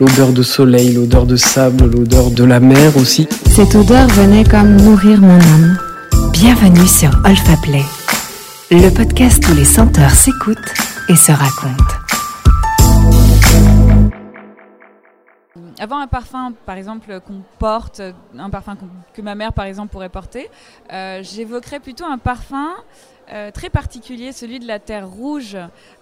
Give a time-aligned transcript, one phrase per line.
[0.00, 3.28] l'odeur de soleil, l'odeur de sable, l'odeur de la mer aussi.
[3.54, 5.78] Cette odeur venait comme nourrir mon âme.
[6.32, 7.82] Bienvenue sur Olfa Play,
[8.70, 10.74] le podcast où les senteurs s'écoutent
[11.08, 11.94] et se racontent.
[15.80, 18.00] Avant un parfum, par exemple, qu'on porte,
[18.36, 18.76] un parfum
[19.12, 20.48] que ma mère, par exemple, pourrait porter,
[20.92, 22.70] euh, j'évoquerais plutôt un parfum
[23.32, 25.56] euh, très particulier, celui de la terre rouge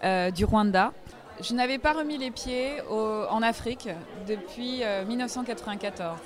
[0.04, 0.93] euh, du Rwanda.
[1.41, 3.89] Je n'avais pas remis les pieds en Afrique
[4.29, 6.18] depuis 1994.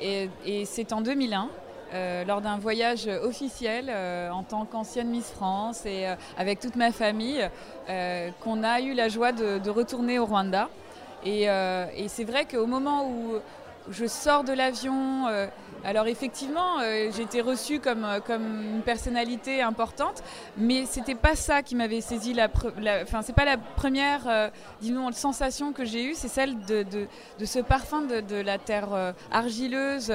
[0.00, 0.28] Et,
[0.64, 1.48] c'est en 2001,
[2.26, 3.90] lors d'un voyage officiel
[4.32, 7.48] en tant qu'ancienne Miss France et avec toute ma famille,
[8.40, 10.68] qu'on a eu la joie de retourner au Rwanda.
[11.26, 13.34] Euh, et, c'est vrai qu'au moment où
[13.90, 15.46] je sors de l'avion, euh,
[15.88, 20.22] alors effectivement, euh, j'ai été reçue comme, comme une personnalité importante,
[20.58, 22.34] mais c'était pas ça qui m'avait saisi.
[22.34, 22.50] La,
[23.02, 24.50] enfin, c'est pas la première,
[24.82, 26.84] disons, sensation que j'ai eue, c'est celle de,
[27.38, 30.12] de, ce parfum de, la terre argileuse,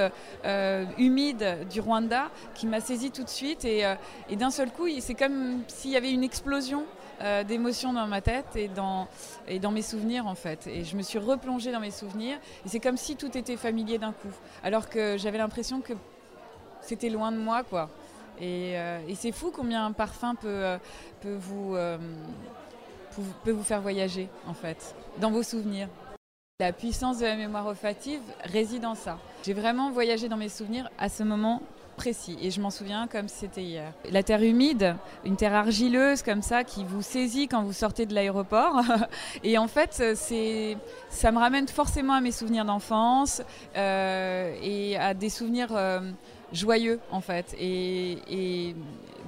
[0.96, 3.64] humide du Rwanda, qui m'a saisi tout de suite.
[3.64, 3.82] Et,
[4.30, 6.84] et d'un seul coup, c'est comme s'il y avait une explosion.
[7.22, 9.06] Euh, d'émotions dans ma tête et dans,
[9.46, 10.66] et dans mes souvenirs en fait.
[10.66, 13.98] Et je me suis replongée dans mes souvenirs et c'est comme si tout était familier
[13.98, 14.32] d'un coup.
[14.64, 15.92] Alors que j'avais l'impression que
[16.80, 17.88] c'était loin de moi quoi.
[18.40, 20.78] Et, euh, c'est fou combien un parfum peut, euh,
[21.20, 21.76] peut, vous,
[23.44, 25.88] peut vous faire voyager en fait, dans vos souvenirs.
[26.60, 29.18] La puissance de la mémoire olfactive réside en ça.
[29.44, 31.62] J'ai vraiment voyagé dans mes souvenirs à ce moment
[31.94, 32.36] précis.
[32.42, 33.92] Et je m'en souviens comme c'était hier.
[34.10, 38.14] La terre humide, une terre argileuse comme ça qui vous saisit quand vous sortez de
[38.14, 38.82] l'aéroport.
[39.44, 40.02] Et en fait
[41.08, 43.42] ça me ramène forcément à mes souvenirs d'enfance
[43.76, 46.00] euh, et à des souvenirs euh,
[46.52, 47.54] joyeux en fait.
[47.60, 48.74] Et,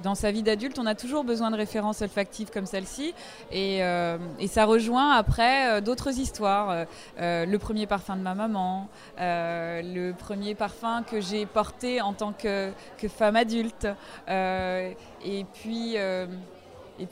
[0.03, 3.13] dans sa vie d'adulte, on a toujours besoin de références olfactives comme celle-ci.
[3.51, 4.17] Et, euh,
[4.47, 6.85] ça rejoint après euh, d'autres histoires.
[7.19, 8.87] Euh, le premier parfum de ma maman,
[9.17, 12.71] le premier parfum que j'ai porté en tant que,
[13.07, 13.87] femme adulte.
[14.27, 15.97] et puis,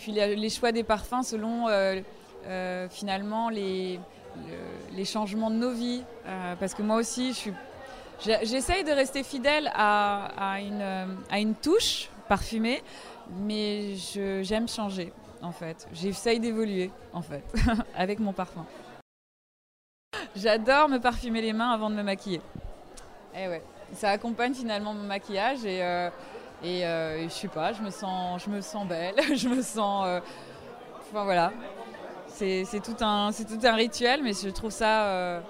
[0.08, 1.68] les choix des parfums selon
[2.90, 4.00] finalement les,
[5.06, 6.04] changements de nos vies.
[6.60, 7.52] parce que moi aussi, je
[8.24, 12.84] J'essaye de rester fidèle à, une, touche parfumé,
[13.32, 13.96] mais
[14.44, 15.88] j'aime changer en fait.
[15.94, 17.44] J'essaye d'évoluer en fait
[17.96, 18.66] avec mon parfum.
[20.36, 22.42] J'adore me parfumer les mains avant de me maquiller.
[23.34, 23.62] Et eh ouais,
[23.94, 26.10] ça accompagne finalement mon maquillage et, euh,
[26.64, 30.06] euh, et, je sais pas, je me sens, je me sens belle, je me sens,
[30.08, 30.20] euh,
[31.02, 31.52] enfin voilà,
[32.28, 35.42] c'est tout un, tout un rituel, mais je trouve ça,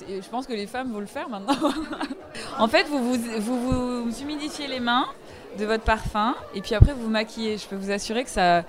[0.00, 1.54] je pense que les femmes vont le faire maintenant.
[2.58, 5.06] en fait, vous, vous vous humidifiez les mains
[5.58, 7.58] de votre parfum et puis après vous maquillez.
[7.58, 8.62] Je peux vous assurer que ça,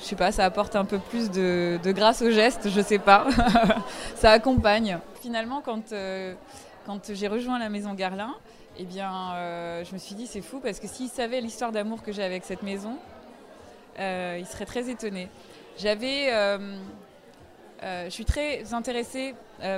[0.00, 3.26] je sais pas, ça apporte un peu plus de, grâce au geste, je sais pas.
[4.16, 4.98] ça accompagne.
[5.22, 6.34] Finalement, quand, euh,
[6.84, 8.34] quand j'ai rejoint la maison Garlin,
[8.76, 12.02] eh bien, euh, je me suis dit c'est fou parce que s'ils savaient l'histoire d'amour
[12.02, 12.96] que j'ai avec cette maison,
[13.98, 15.28] euh, ils seraient très étonnés.
[15.78, 16.30] J'avais,
[17.82, 19.34] je suis très intéressée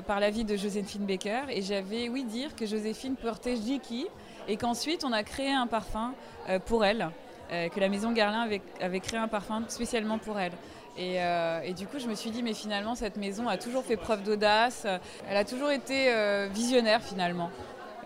[0.07, 4.07] par la vie de Joséphine Baker et j'avais oui dire que Joséphine portait Jiki
[4.49, 6.15] et qu'ensuite on a créé un parfum
[6.49, 7.11] euh, pour elle,
[7.53, 8.49] euh, que la maison Garlin
[8.81, 10.53] avait, créé un parfum spécialement pour elle.
[10.99, 13.97] Euh, et, du coup, je me suis dit, mais finalement, cette maison a toujours fait
[13.97, 14.87] preuve d'audace.
[15.29, 16.11] Elle a toujours été
[16.55, 17.51] visionnaire, finalement.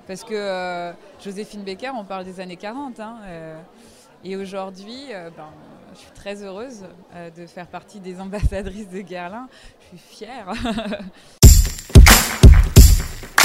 [0.08, 0.92] Parce que
[1.22, 2.98] Joséphine Becker, on parle des années 40.
[2.98, 3.18] Hein,
[4.24, 5.06] et aujourd'hui,
[5.36, 5.50] ben,
[5.94, 6.84] je suis très heureuse
[7.36, 9.48] de faire partie des ambassadrices de Guerlain.
[9.80, 10.52] Je suis fière.